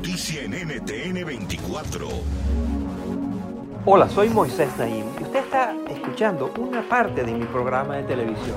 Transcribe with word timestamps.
Noticia 0.00 0.44
en 0.44 0.52
NTN 0.52 1.26
24. 1.26 2.08
Hola, 3.84 4.08
soy 4.08 4.30
Moisés 4.30 4.74
Naim 4.78 5.04
y 5.20 5.24
usted 5.24 5.40
está 5.40 5.76
escuchando 5.90 6.50
una 6.58 6.88
parte 6.88 7.22
de 7.22 7.34
mi 7.34 7.44
programa 7.44 7.96
de 7.96 8.04
televisión. 8.04 8.56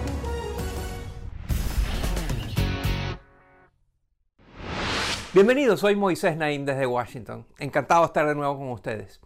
Bienvenidos, 5.33 5.81
soy 5.81 5.97
Moisés 5.97 6.38
Naim 6.38 6.63
desde 6.63 6.88
Washington. 6.88 7.45
Encantado 7.59 8.03
de 8.03 8.05
estar 8.05 8.25
de 8.25 8.35
nuevo 8.35 8.57
con 8.57 8.72
ustedes. 8.72 9.19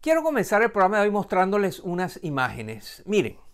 Quiero 0.00 0.22
comenzar 0.22 0.62
el 0.62 0.70
programa 0.70 0.96
de 0.96 1.02
hoy 1.02 1.10
mostrándoles 1.10 1.80
unas 1.80 2.18
imágenes. 2.24 3.02
Miren. 3.04 3.47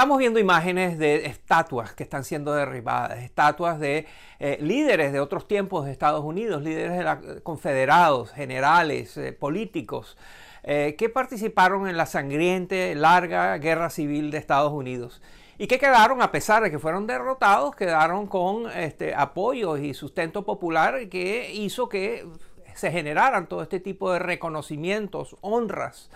Estamos 0.00 0.16
viendo 0.16 0.38
imágenes 0.38 0.96
de 0.98 1.26
estatuas 1.26 1.92
que 1.92 2.04
están 2.04 2.24
siendo 2.24 2.54
derribadas, 2.54 3.18
estatuas 3.18 3.78
de 3.78 4.06
eh, 4.38 4.56
líderes 4.58 5.12
de 5.12 5.20
otros 5.20 5.46
tiempos 5.46 5.84
de 5.84 5.92
Estados 5.92 6.24
Unidos, 6.24 6.62
líderes 6.62 6.96
de 6.96 7.04
la, 7.04 7.20
confederados, 7.42 8.32
generales, 8.32 9.18
eh, 9.18 9.34
políticos, 9.34 10.16
eh, 10.62 10.94
que 10.96 11.10
participaron 11.10 11.86
en 11.86 11.98
la 11.98 12.06
sangriente, 12.06 12.94
larga 12.94 13.58
guerra 13.58 13.90
civil 13.90 14.30
de 14.30 14.38
Estados 14.38 14.72
Unidos 14.72 15.20
y 15.58 15.66
que 15.66 15.78
quedaron, 15.78 16.22
a 16.22 16.32
pesar 16.32 16.62
de 16.62 16.70
que 16.70 16.78
fueron 16.78 17.06
derrotados, 17.06 17.76
quedaron 17.76 18.26
con 18.26 18.70
este, 18.70 19.14
apoyo 19.14 19.76
y 19.76 19.92
sustento 19.92 20.46
popular 20.46 21.10
que 21.10 21.52
hizo 21.52 21.90
que 21.90 22.26
se 22.72 22.90
generaran 22.90 23.48
todo 23.48 23.60
este 23.60 23.80
tipo 23.80 24.10
de 24.10 24.18
reconocimientos, 24.18 25.36
honras 25.42 26.08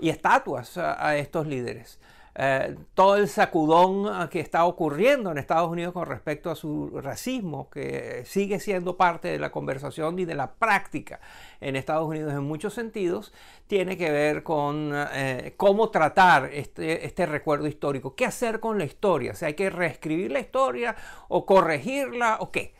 y 0.00 0.08
estatuas 0.08 0.78
a 0.78 1.18
estos 1.18 1.46
líderes. 1.46 2.00
Eh, 2.38 2.76
todo 2.92 3.16
el 3.16 3.28
sacudón 3.28 4.06
ah, 4.12 4.28
que 4.30 4.40
está 4.40 4.66
ocurriendo 4.66 5.30
en 5.30 5.38
Estados 5.38 5.70
Unidos 5.70 5.94
con 5.94 6.06
respecto 6.06 6.50
a 6.50 6.54
su 6.54 6.90
racismo, 7.00 7.70
que 7.70 8.24
sigue 8.26 8.60
siendo 8.60 8.98
parte 8.98 9.28
de 9.28 9.38
la 9.38 9.50
conversación 9.50 10.18
y 10.18 10.26
de 10.26 10.34
la 10.34 10.52
práctica 10.52 11.18
en 11.62 11.76
Estados 11.76 12.06
Unidos 12.06 12.34
en 12.34 12.42
muchos 12.42 12.74
sentidos, 12.74 13.32
tiene 13.66 13.96
que 13.96 14.10
ver 14.10 14.42
con 14.42 14.92
eh, 14.94 15.54
cómo 15.56 15.88
tratar 15.88 16.50
este, 16.52 17.06
este 17.06 17.24
recuerdo 17.24 17.68
histórico, 17.68 18.14
qué 18.14 18.26
hacer 18.26 18.60
con 18.60 18.76
la 18.76 18.84
historia, 18.84 19.34
si 19.34 19.46
hay 19.46 19.54
que 19.54 19.70
reescribir 19.70 20.30
la 20.30 20.40
historia 20.40 20.94
o 21.28 21.46
corregirla 21.46 22.36
o 22.40 22.50
qué. 22.50 22.74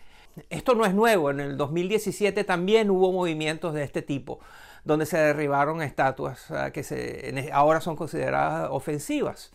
Esto 0.51 0.75
no 0.75 0.85
es 0.85 0.93
nuevo, 0.93 1.31
en 1.31 1.41
el 1.41 1.57
2017 1.57 2.45
también 2.45 2.91
hubo 2.91 3.11
movimientos 3.11 3.73
de 3.73 3.85
este 3.85 4.03
tipo 4.03 4.39
donde 4.87 5.05
se 5.05 5.19
derribaron 5.19 5.83
estatuas 5.83 6.47
que 6.73 7.51
ahora 7.53 7.81
son 7.81 7.97
consideradas 7.97 8.69
ofensivas. 8.71 9.53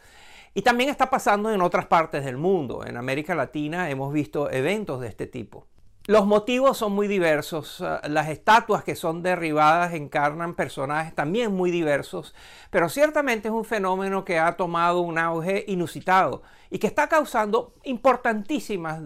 Y 0.53 0.62
también 0.62 0.90
está 0.90 1.09
pasando 1.09 1.52
en 1.53 1.62
otras 1.62 1.86
partes 1.86 2.25
del 2.25 2.36
mundo. 2.36 2.86
En 2.86 2.97
América 2.97 3.34
Latina 3.34 3.90
hemos 3.90 4.12
visto 4.12 4.52
eventos 4.52 5.00
de 5.00 5.08
este 5.08 5.28
tipo. 5.28 5.66
Los 6.06 6.25
motivos 6.25 6.78
son 6.78 6.91
muy 6.91 7.08
diversos. 7.08 7.81
Las 8.09 8.28
estatuas 8.28 8.84
que 8.84 8.96
son 8.96 9.24
derribadas 9.24 9.94
encarnan 9.94 10.56
personajes 10.56 11.16
también 11.16 11.53
muy 11.53 11.72
diversos, 11.72 12.36
pero 12.70 12.90
ciertamente 12.90 13.47
es 13.47 13.53
un 13.53 13.64
fenómeno 13.64 14.25
que 14.25 14.38
ha 14.38 14.58
tomado 14.58 15.00
un 15.00 15.18
auge 15.18 15.64
inusitado 15.68 16.41
y 16.70 16.80
que 16.80 16.88
está 16.88 17.08
causando 17.08 17.75
importantísimas 17.84 19.02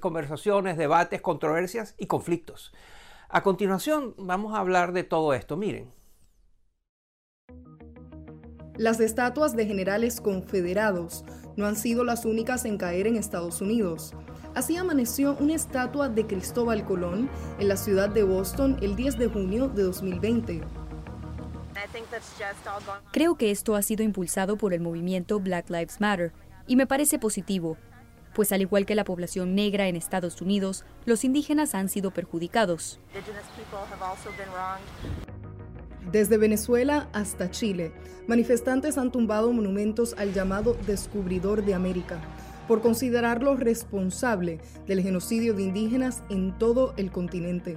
conversaciones, 0.00 0.76
debates, 0.76 1.20
controversias 1.20 1.94
y 1.98 2.06
conflictos. 2.06 2.72
A 3.30 3.42
continuación 3.42 4.14
vamos 4.16 4.54
a 4.54 4.58
hablar 4.58 4.92
de 4.92 5.04
todo 5.04 5.34
esto. 5.34 5.56
Miren. 5.56 5.92
Las 8.78 9.00
estatuas 9.00 9.54
de 9.54 9.66
generales 9.66 10.20
confederados 10.20 11.24
no 11.56 11.66
han 11.66 11.76
sido 11.76 12.04
las 12.04 12.24
únicas 12.24 12.64
en 12.64 12.78
caer 12.78 13.06
en 13.06 13.16
Estados 13.16 13.60
Unidos. 13.60 14.14
Así 14.54 14.76
amaneció 14.76 15.36
una 15.40 15.54
estatua 15.54 16.08
de 16.08 16.26
Cristóbal 16.26 16.84
Colón 16.86 17.28
en 17.58 17.68
la 17.68 17.76
ciudad 17.76 18.08
de 18.08 18.22
Boston 18.22 18.78
el 18.80 18.96
10 18.96 19.18
de 19.18 19.26
junio 19.26 19.68
de 19.68 19.82
2020. 19.82 20.62
Creo 23.12 23.34
que 23.34 23.50
esto 23.50 23.74
ha 23.74 23.82
sido 23.82 24.02
impulsado 24.02 24.56
por 24.56 24.72
el 24.72 24.80
movimiento 24.80 25.38
Black 25.38 25.68
Lives 25.68 26.00
Matter 26.00 26.32
y 26.66 26.76
me 26.76 26.86
parece 26.86 27.18
positivo, 27.18 27.76
pues 28.38 28.52
al 28.52 28.60
igual 28.60 28.86
que 28.86 28.94
la 28.94 29.02
población 29.02 29.56
negra 29.56 29.88
en 29.88 29.96
Estados 29.96 30.40
Unidos, 30.40 30.84
los 31.04 31.24
indígenas 31.24 31.74
han 31.74 31.88
sido 31.88 32.12
perjudicados. 32.12 33.00
Desde 36.12 36.36
Venezuela 36.36 37.08
hasta 37.12 37.50
Chile, 37.50 37.90
manifestantes 38.28 38.96
han 38.96 39.10
tumbado 39.10 39.52
monumentos 39.52 40.14
al 40.16 40.32
llamado 40.32 40.76
descubridor 40.86 41.64
de 41.64 41.74
América 41.74 42.20
por 42.68 42.80
considerarlo 42.80 43.56
responsable 43.56 44.60
del 44.86 45.02
genocidio 45.02 45.52
de 45.52 45.64
indígenas 45.64 46.22
en 46.30 46.56
todo 46.58 46.94
el 46.96 47.10
continente. 47.10 47.76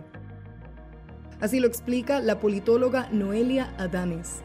Así 1.39 1.59
lo 1.59 1.65
explica 1.65 2.19
la 2.19 2.39
politóloga 2.39 3.09
Noelia 3.11 3.73
Adanes. 3.79 4.43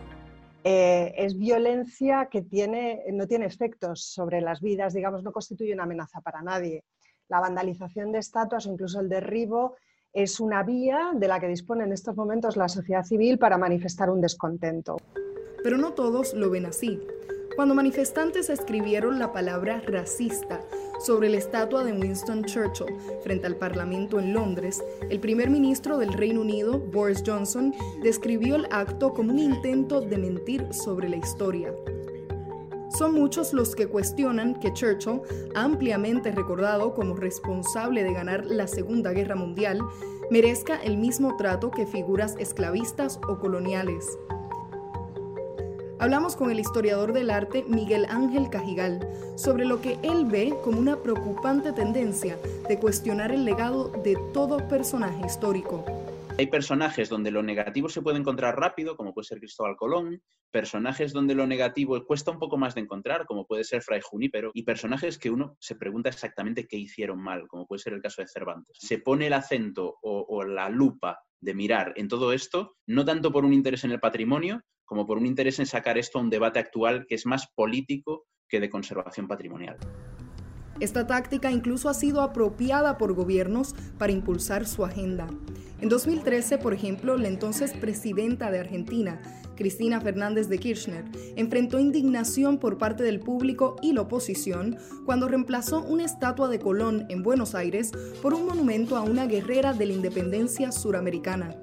Eh, 0.68 1.14
es 1.16 1.38
violencia 1.38 2.28
que 2.28 2.44
no 3.12 3.28
tiene 3.28 3.46
efectos 3.46 4.02
sobre 4.02 4.40
las 4.40 4.60
vidas, 4.60 4.94
digamos, 4.94 5.22
no 5.22 5.30
constituye 5.30 5.72
una 5.72 5.84
amenaza 5.84 6.20
para 6.20 6.42
nadie. 6.42 6.82
La 7.28 7.38
vandalización 7.38 8.10
de 8.10 8.18
estatuas 8.18 8.66
o 8.66 8.72
incluso 8.72 8.98
el 8.98 9.08
derribo 9.08 9.76
es 10.12 10.40
una 10.40 10.64
vía 10.64 11.12
de 11.14 11.28
la 11.28 11.38
que 11.38 11.46
dispone 11.46 11.84
en 11.84 11.92
estos 11.92 12.16
momentos 12.16 12.56
la 12.56 12.68
sociedad 12.68 13.04
civil 13.04 13.38
para 13.38 13.58
manifestar 13.58 14.10
un 14.10 14.20
descontento. 14.20 14.96
Pero 15.62 15.78
no 15.78 15.92
todos 15.92 16.34
lo 16.34 16.50
ven 16.50 16.66
así. 16.66 17.00
Cuando 17.54 17.76
manifestantes 17.76 18.50
escribieron 18.50 19.20
la 19.20 19.32
palabra 19.32 19.80
racista 19.86 20.60
sobre 20.98 21.28
la 21.28 21.36
estatua 21.36 21.84
de 21.84 21.92
Winston 21.92 22.44
Churchill 22.44 22.96
frente 23.22 23.46
al 23.46 23.56
Parlamento 23.56 24.18
en 24.18 24.32
Londres, 24.32 24.82
el 25.10 25.20
primer 25.20 25.50
ministro 25.50 25.98
del 25.98 26.12
Reino 26.12 26.40
Unido, 26.40 26.78
Boris 26.78 27.22
Johnson, 27.26 27.74
describió 28.02 28.56
el 28.56 28.66
acto 28.70 29.12
como 29.14 29.32
un 29.32 29.38
intento 29.38 30.00
de 30.00 30.18
mentir 30.18 30.66
sobre 30.72 31.08
la 31.08 31.16
historia. 31.16 31.72
Son 32.96 33.14
muchos 33.14 33.52
los 33.52 33.74
que 33.74 33.88
cuestionan 33.88 34.58
que 34.58 34.72
Churchill, 34.72 35.20
ampliamente 35.54 36.32
recordado 36.32 36.94
como 36.94 37.14
responsable 37.14 38.02
de 38.04 38.12
ganar 38.12 38.46
la 38.46 38.66
Segunda 38.66 39.12
Guerra 39.12 39.36
Mundial, 39.36 39.80
merezca 40.30 40.76
el 40.76 40.96
mismo 40.96 41.36
trato 41.36 41.70
que 41.70 41.86
figuras 41.86 42.36
esclavistas 42.38 43.20
o 43.28 43.38
coloniales. 43.38 44.18
Hablamos 46.06 46.36
con 46.36 46.52
el 46.52 46.60
historiador 46.60 47.12
del 47.12 47.30
arte 47.30 47.64
Miguel 47.66 48.06
Ángel 48.08 48.48
Cajigal 48.48 49.00
sobre 49.36 49.64
lo 49.64 49.80
que 49.80 49.98
él 50.04 50.24
ve 50.24 50.54
como 50.62 50.78
una 50.78 51.02
preocupante 51.02 51.72
tendencia 51.72 52.38
de 52.68 52.78
cuestionar 52.78 53.32
el 53.32 53.44
legado 53.44 53.88
de 54.04 54.16
todo 54.32 54.68
personaje 54.68 55.26
histórico. 55.26 55.84
Hay 56.38 56.46
personajes 56.46 57.08
donde 57.08 57.32
lo 57.32 57.42
negativo 57.42 57.88
se 57.88 58.02
puede 58.02 58.18
encontrar 58.18 58.56
rápido, 58.56 58.96
como 58.96 59.14
puede 59.14 59.24
ser 59.24 59.40
Cristóbal 59.40 59.74
Colón, 59.74 60.22
personajes 60.52 61.12
donde 61.12 61.34
lo 61.34 61.44
negativo 61.44 62.00
cuesta 62.06 62.30
un 62.30 62.38
poco 62.38 62.56
más 62.56 62.76
de 62.76 62.82
encontrar, 62.82 63.26
como 63.26 63.44
puede 63.44 63.64
ser 63.64 63.82
Fray 63.82 64.00
Junípero, 64.00 64.52
y 64.54 64.62
personajes 64.62 65.18
que 65.18 65.30
uno 65.30 65.56
se 65.58 65.74
pregunta 65.74 66.08
exactamente 66.08 66.68
qué 66.68 66.76
hicieron 66.76 67.20
mal, 67.20 67.48
como 67.48 67.66
puede 67.66 67.80
ser 67.80 67.94
el 67.94 68.00
caso 68.00 68.22
de 68.22 68.28
Cervantes. 68.28 68.76
Se 68.78 68.98
pone 68.98 69.26
el 69.26 69.32
acento 69.32 69.96
o, 70.02 70.24
o 70.28 70.44
la 70.44 70.68
lupa 70.68 71.18
de 71.40 71.54
mirar 71.54 71.94
en 71.96 72.06
todo 72.06 72.32
esto, 72.32 72.76
no 72.86 73.04
tanto 73.04 73.32
por 73.32 73.44
un 73.44 73.52
interés 73.52 73.82
en 73.82 73.90
el 73.90 73.98
patrimonio, 73.98 74.62
como 74.86 75.06
por 75.06 75.18
un 75.18 75.26
interés 75.26 75.58
en 75.58 75.66
sacar 75.66 75.98
esto 75.98 76.18
a 76.18 76.22
un 76.22 76.30
debate 76.30 76.58
actual 76.58 77.04
que 77.06 77.16
es 77.16 77.26
más 77.26 77.48
político 77.54 78.24
que 78.48 78.60
de 78.60 78.70
conservación 78.70 79.28
patrimonial. 79.28 79.76
Esta 80.80 81.06
táctica 81.06 81.50
incluso 81.50 81.88
ha 81.88 81.94
sido 81.94 82.20
apropiada 82.20 82.98
por 82.98 83.14
gobiernos 83.14 83.74
para 83.98 84.12
impulsar 84.12 84.66
su 84.66 84.84
agenda. 84.84 85.26
En 85.80 85.88
2013, 85.88 86.58
por 86.58 86.74
ejemplo, 86.74 87.16
la 87.16 87.28
entonces 87.28 87.72
presidenta 87.72 88.50
de 88.50 88.60
Argentina, 88.60 89.20
Cristina 89.56 90.00
Fernández 90.00 90.48
de 90.48 90.58
Kirchner, 90.58 91.04
enfrentó 91.36 91.78
indignación 91.78 92.58
por 92.58 92.76
parte 92.76 93.02
del 93.02 93.20
público 93.20 93.76
y 93.82 93.94
la 93.94 94.02
oposición 94.02 94.76
cuando 95.06 95.28
reemplazó 95.28 95.82
una 95.82 96.04
estatua 96.04 96.48
de 96.48 96.58
Colón 96.58 97.06
en 97.08 97.22
Buenos 97.22 97.54
Aires 97.54 97.92
por 98.20 98.34
un 98.34 98.46
monumento 98.46 98.96
a 98.96 99.02
una 99.02 99.26
guerrera 99.26 99.72
de 99.72 99.86
la 99.86 99.92
independencia 99.94 100.72
suramericana. 100.72 101.56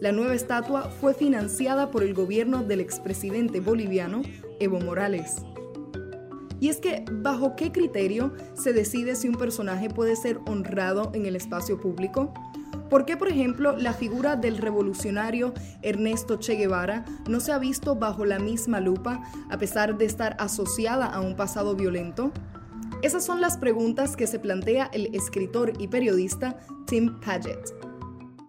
La 0.00 0.12
nueva 0.12 0.34
estatua 0.34 0.82
fue 1.00 1.12
financiada 1.12 1.90
por 1.90 2.04
el 2.04 2.14
gobierno 2.14 2.62
del 2.62 2.80
expresidente 2.80 3.58
boliviano 3.58 4.22
Evo 4.60 4.78
Morales. 4.80 5.42
Y 6.60 6.68
es 6.68 6.78
que, 6.78 7.04
¿bajo 7.10 7.56
qué 7.56 7.72
criterio 7.72 8.32
se 8.54 8.72
decide 8.72 9.16
si 9.16 9.28
un 9.28 9.34
personaje 9.34 9.90
puede 9.90 10.14
ser 10.14 10.38
honrado 10.46 11.10
en 11.14 11.26
el 11.26 11.34
espacio 11.34 11.80
público? 11.80 12.32
¿Por 12.88 13.06
qué, 13.06 13.16
por 13.16 13.28
ejemplo, 13.28 13.76
la 13.76 13.92
figura 13.92 14.36
del 14.36 14.58
revolucionario 14.58 15.52
Ernesto 15.82 16.36
Che 16.36 16.54
Guevara 16.54 17.04
no 17.28 17.40
se 17.40 17.50
ha 17.50 17.58
visto 17.58 17.96
bajo 17.96 18.24
la 18.24 18.38
misma 18.38 18.80
lupa 18.80 19.22
a 19.50 19.58
pesar 19.58 19.98
de 19.98 20.04
estar 20.04 20.36
asociada 20.38 21.06
a 21.06 21.20
un 21.20 21.34
pasado 21.34 21.74
violento? 21.74 22.30
Esas 23.02 23.24
son 23.24 23.40
las 23.40 23.58
preguntas 23.58 24.16
que 24.16 24.28
se 24.28 24.38
plantea 24.38 24.90
el 24.92 25.14
escritor 25.14 25.72
y 25.80 25.88
periodista 25.88 26.56
Tim 26.86 27.18
Paget. 27.20 27.87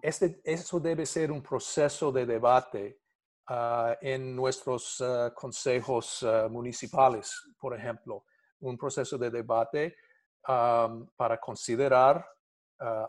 Este, 0.02 0.40
eso 0.44 0.80
debe 0.80 1.04
ser 1.04 1.30
un 1.30 1.42
proceso 1.42 2.10
de 2.10 2.24
debate 2.24 3.00
ah, 3.46 3.96
en 4.00 4.34
nuestros 4.34 5.00
ah, 5.00 5.32
consejos 5.34 6.22
ah, 6.22 6.48
municipales, 6.50 7.42
por 7.58 7.76
ejemplo, 7.76 8.24
un 8.60 8.76
proceso 8.76 9.16
de 9.18 9.30
debate 9.30 9.96
para 10.42 11.38
considerar 11.38 12.26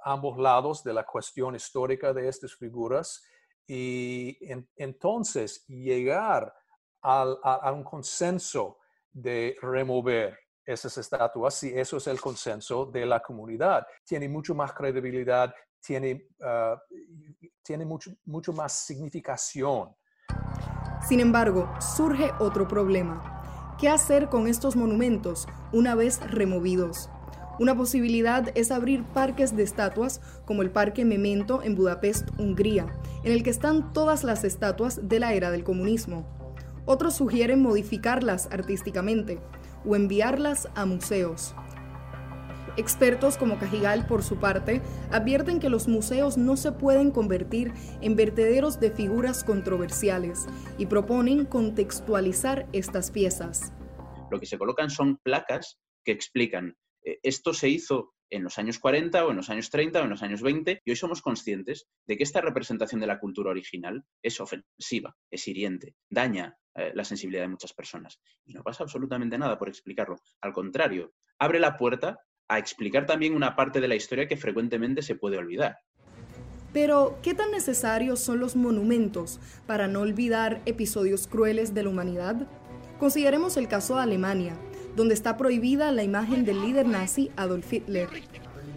ambos 0.04 0.38
lados 0.38 0.84
de 0.84 0.94
la 0.94 1.06
cuestión 1.06 1.56
histórica 1.56 2.12
de 2.14 2.28
estas 2.28 2.54
figuras 2.54 3.24
y 3.66 4.38
entonces 4.76 5.66
llegar 5.68 6.54
a, 7.02 7.72
un 7.72 7.84
consenso 7.84 8.80
de 9.12 9.56
remover 9.62 10.38
esas 10.66 10.98
estatuas 10.98 11.56
si 11.56 11.70
eso 11.78 11.98
es 11.98 12.08
el 12.08 12.20
consenso 12.20 12.86
de 12.86 13.06
la 13.06 13.22
comunidad. 13.22 13.88
Tiene 14.06 14.28
mucho 14.28 14.54
más 14.54 14.74
credibilidad, 14.74 15.54
tiene, 15.86 16.28
ah, 16.42 16.82
tiene 17.64 17.86
mucho, 17.86 18.12
mucho 18.26 18.54
más 18.54 18.74
significación. 18.74 19.90
Sin 21.08 21.20
embargo, 21.20 21.70
surge 21.80 22.32
otro 22.40 22.68
problema. 22.68 23.76
¿Qué 23.80 23.90
hacer 23.90 24.30
con 24.30 24.48
estos 24.48 24.76
monumentos 24.76 25.48
una 25.74 25.96
vez 25.96 26.20
removidos? 26.30 27.10
Una 27.60 27.76
posibilidad 27.76 28.50
es 28.56 28.72
abrir 28.72 29.04
parques 29.04 29.56
de 29.56 29.64
estatuas 29.64 30.22
como 30.46 30.62
el 30.62 30.72
Parque 30.72 31.06
Memento 31.06 31.62
en 31.64 31.76
Budapest, 31.76 32.30
Hungría, 32.40 32.88
en 33.24 33.32
el 33.32 33.44
que 33.44 33.50
están 33.50 33.94
todas 33.94 34.24
las 34.24 34.44
estatuas 34.44 35.08
de 35.08 35.20
la 35.20 35.34
era 35.34 35.52
del 35.52 35.64
comunismo. 35.64 36.26
Otros 36.86 37.16
sugieren 37.16 37.62
modificarlas 37.62 38.48
artísticamente 38.52 39.40
o 39.86 39.96
enviarlas 39.96 40.70
a 40.76 40.86
museos. 40.86 41.54
Expertos 42.78 43.38
como 43.38 43.60
Cajigal, 43.60 44.08
por 44.08 44.24
su 44.24 44.38
parte, 44.38 44.82
advierten 45.12 45.60
que 45.60 45.70
los 45.70 45.88
museos 45.88 46.38
no 46.38 46.56
se 46.56 46.72
pueden 46.72 47.12
convertir 47.12 47.74
en 48.02 48.16
vertederos 48.16 48.80
de 48.80 48.92
figuras 48.92 49.44
controversiales 49.44 50.48
y 50.78 50.86
proponen 50.86 51.46
contextualizar 51.46 52.68
estas 52.72 53.12
piezas. 53.12 53.74
Lo 54.30 54.40
que 54.40 54.46
se 54.46 54.58
colocan 54.58 54.90
son 54.90 55.18
placas 55.18 55.80
que 56.04 56.12
explican 56.12 56.78
eh, 57.04 57.20
esto 57.24 57.54
se 57.54 57.70
hizo 57.70 58.14
en 58.30 58.44
los 58.44 58.58
años 58.58 58.80
40 58.80 59.26
o 59.26 59.32
en 59.32 59.38
los 59.38 59.50
años 59.50 59.70
30 59.70 60.00
o 60.00 60.04
en 60.04 60.10
los 60.10 60.24
años 60.24 60.42
20 60.42 60.82
y 60.86 60.90
hoy 60.90 60.96
somos 60.96 61.22
conscientes 61.22 61.88
de 62.08 62.18
que 62.18 62.24
esta 62.24 62.42
representación 62.42 63.02
de 63.02 63.08
la 63.08 63.20
cultura 63.20 63.52
original 63.52 64.06
es 64.22 64.40
ofensiva, 64.40 65.16
es 65.30 65.48
hiriente, 65.48 65.96
daña 66.10 66.58
eh, 66.76 66.92
la 66.96 67.04
sensibilidad 67.04 67.44
de 67.44 67.50
muchas 67.50 67.74
personas. 67.74 68.22
Y 68.46 68.54
no 68.54 68.64
pasa 68.64 68.84
absolutamente 68.84 69.38
nada 69.38 69.58
por 69.58 69.68
explicarlo. 69.68 70.18
Al 70.42 70.54
contrario, 70.54 71.14
abre 71.40 71.60
la 71.60 71.76
puerta 71.76 72.20
a 72.52 72.60
explicar 72.60 73.06
también 73.06 73.34
una 73.34 73.56
parte 73.56 73.80
de 73.80 73.88
la 73.88 73.96
historia 73.96 74.28
que 74.28 74.36
frecuentemente 74.36 75.02
se 75.02 75.16
puede 75.16 75.38
olvidar. 75.38 75.80
Pero, 76.74 77.18
¿qué 77.22 77.34
tan 77.34 77.50
necesarios 77.52 78.20
son 78.20 78.40
los 78.40 78.58
monumentos 78.58 79.40
para 79.66 79.88
no 79.88 80.02
olvidar 80.02 80.62
episodios 80.66 81.28
crueles 81.28 81.74
de 81.74 81.84
la 81.84 81.90
humanidad? 81.90 82.48
Consideremos 83.00 83.56
el 83.56 83.70
caso 83.70 83.96
de 83.96 84.02
Alemania, 84.02 84.54
donde 84.98 85.14
está 85.14 85.38
prohibida 85.38 85.94
la 85.94 86.04
imagen 86.04 86.44
del 86.44 86.62
líder 86.62 86.88
nazi 86.88 87.32
Adolf 87.38 87.72
Hitler. 87.72 88.10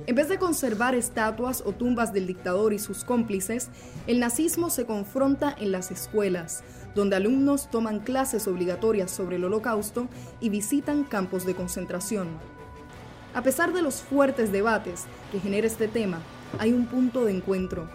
En 0.06 0.14
vez 0.14 0.28
de 0.28 0.38
conservar 0.38 0.94
estatuas 0.94 1.62
o 1.64 1.72
tumbas 1.72 2.12
del 2.12 2.26
dictador 2.26 2.74
y 2.74 2.78
sus 2.78 3.04
cómplices, 3.04 3.70
el 4.06 4.20
nazismo 4.20 4.70
se 4.70 4.86
confronta 4.86 5.56
en 5.58 5.72
las 5.72 5.90
escuelas, 5.90 6.62
donde 6.94 7.16
alumnos 7.16 7.70
toman 7.70 8.00
clases 8.00 8.46
obligatorias 8.46 9.10
sobre 9.10 9.36
el 9.36 9.44
holocausto 9.44 10.08
y 10.40 10.48
visitan 10.48 11.02
campos 11.04 11.44
de 11.44 11.54
concentración. 11.54 12.28
A 13.34 13.42
pesar 13.42 13.72
de 13.72 13.82
los 13.82 14.02
fuertes 14.02 14.52
debates 14.52 15.04
que 15.32 15.40
genera 15.40 15.66
este 15.66 15.88
tema, 15.88 16.20
hay 16.58 16.72
un 16.72 16.86
punto 16.86 17.24
de 17.24 17.32
encuentro 17.32 17.88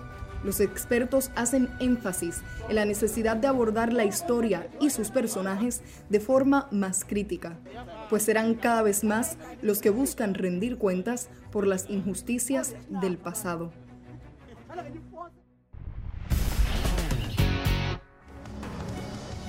los 0.44 0.62
expertos 0.62 1.32
hacen 1.36 1.70
énfasis 1.80 2.42
en 2.70 2.76
la 2.76 2.86
necesidad 2.86 3.36
de 3.36 3.48
abordar 3.48 3.92
la 3.92 4.06
historia 4.06 4.68
y 4.80 4.90
sus 4.90 5.12
personajes 5.12 5.82
de 6.10 6.20
forma 6.20 6.68
más 6.72 7.04
crítica, 7.04 7.58
pues 8.10 8.24
serán 8.24 8.56
cada 8.56 8.82
vez 8.82 9.04
más 9.04 9.38
los 9.62 9.80
que 9.80 9.90
buscan 9.90 10.34
rendir 10.34 10.78
cuentas 10.78 11.30
por 11.52 11.68
las 11.68 11.90
injusticias 11.90 12.76
del 13.02 13.18
pasado. 13.18 13.72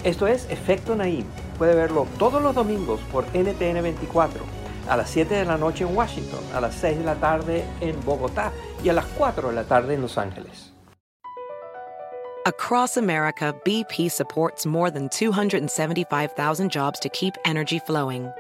Esto 0.03 0.27
es 0.27 0.51
Efecto 0.51 0.97
Naim. 0.97 1.27
Puede 1.59 1.75
verlo 1.75 2.07
todos 2.19 2.43
los 2.43 2.55
domingos 2.55 3.01
por 3.13 3.25
NTN 3.35 3.83
24, 3.83 4.43
a 4.91 4.97
las 4.97 5.09
7 5.11 5.37
de 5.37 5.45
la 5.45 5.57
noche 5.57 5.85
en 5.85 5.95
Washington, 5.95 6.41
a 6.53 6.61
las 6.61 6.75
6 6.75 6.99
de 6.99 7.05
la 7.05 7.15
tarde 7.15 7.65
en 7.81 7.99
Bogotá 8.05 8.53
y 8.83 8.89
a 8.89 8.93
las 8.93 9.07
4 9.17 9.49
de 9.49 9.55
la 9.55 9.65
tarde 9.65 9.95
en 9.95 10.03
Los 10.03 10.19
Ángeles. 10.19 10.73
Across 12.45 12.97
America, 12.97 13.55
BP 13.65 14.11
supports 14.11 14.67
more 14.67 14.91
than 14.91 15.09
275,000 15.11 16.71
jobs 16.73 16.99
to 16.99 17.09
keep 17.11 17.35
energy 17.45 17.79
flowing. 17.79 18.33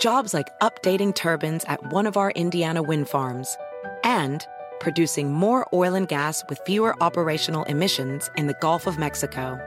Jobs 0.00 0.34
like 0.34 0.48
updating 0.60 1.14
turbines 1.14 1.64
at 1.68 1.92
one 1.92 2.06
of 2.06 2.16
our 2.16 2.32
Indiana 2.32 2.82
wind 2.82 3.08
farms 3.08 3.56
and 4.02 4.44
producing 4.80 5.30
more 5.30 5.68
oil 5.72 5.94
and 5.94 6.08
gas 6.08 6.42
with 6.48 6.58
fewer 6.66 7.00
operational 7.00 7.64
emissions 7.64 8.30
in 8.36 8.48
the 8.48 8.56
Gulf 8.60 8.88
of 8.88 8.98
Mexico. 8.98 9.58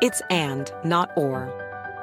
It's 0.00 0.22
and, 0.30 0.72
not 0.84 1.10
or. 1.16 1.69